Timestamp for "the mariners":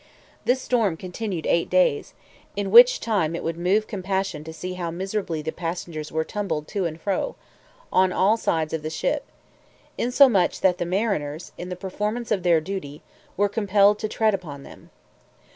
10.79-11.51